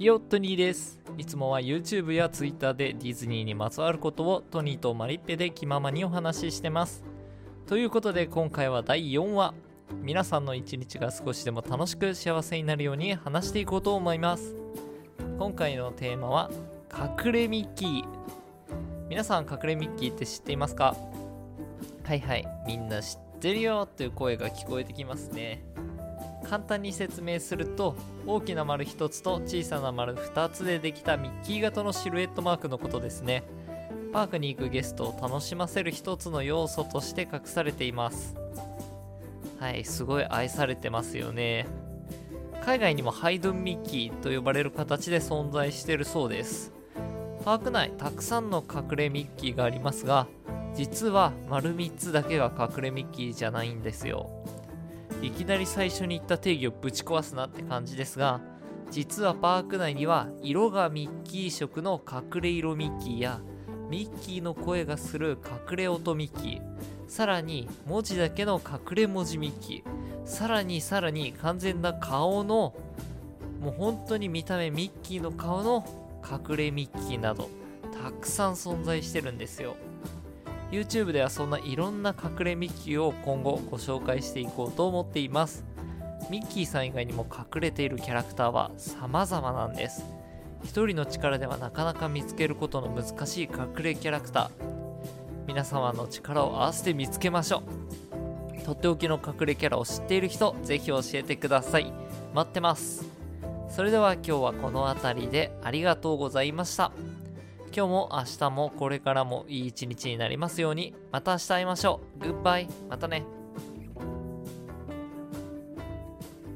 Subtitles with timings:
[0.00, 0.98] よトニーです。
[1.18, 7.04] いつもは YouTube や Twitter でディズニーにまつわることをトニーとマリッペで気ままにお話ししてます。
[7.66, 9.52] ということで今回は第4話。
[10.00, 14.56] 皆さんの一日が少しでも楽しく幸せになるように話していこうと思います。
[15.38, 16.50] 今回のテーマは
[17.26, 18.04] 隠れミッキー。
[19.06, 20.96] 皆さん隠れミッキーって知っていますか？
[22.04, 25.62] はいはいみんな知ってるよという声が聞こえてきますね。
[26.50, 27.94] 簡単に説明すると
[28.26, 33.44] 大きな丸1つと小さな丸2つでできたミッキー型のシルエットマークのことですね。
[34.12, 38.34] パークに行くゲストを楽しませる一つの要素として隠されています。
[39.60, 41.68] はいすごい愛されてますよね。
[42.64, 46.72] 海外にもハイドンミッキーと呼ばれる形で存在しているそうです。
[47.44, 50.26] パーク内たくさんの隠れミッキーがありますが
[50.74, 54.28] 実は丸3つだけが隠れミッキーじゃないんですよ。
[55.22, 58.40] いきなり最初に言った定義をぶち壊すなって感じですが
[58.90, 63.40] 実はパーク内には色がミッキー色の隠れ色ミッキーや
[63.88, 65.38] ミッキーの声がする
[65.70, 66.62] 隠れ音ミッキー
[67.08, 72.74] さらに文字だけの隠れ文字ミッキーさらにさらに完全な顔の
[73.60, 75.84] もう本当に見た目ミッキーの顔の
[76.24, 77.50] 隠れミッキーなど
[78.02, 79.76] たくさん存在してるんですよ。
[80.70, 85.64] YouTube ではそんないろんな隠れミッキーを今後ご紹介していこうと思っています。
[86.30, 90.04] ミッキーさん以外にも隠れているキャラクターは様々なんです。
[90.62, 94.50] 一人の力ではなかなか見つけることの難しい隠れキャラクター。
[95.48, 97.64] 皆様の力を合わせて見つけましょ
[98.60, 98.62] う。
[98.62, 101.92] とっておきの隠れキャラを知っている人ぜひ教えてください。
[102.32, 103.04] 待ってます。
[103.68, 106.92] それでは今日はこの辺りでありがとうございました。
[107.74, 110.94] 今日も明日もこれからもいい一日になりますように。
[111.12, 112.24] また明日会いましょう。
[112.24, 113.39] グッバイまたね。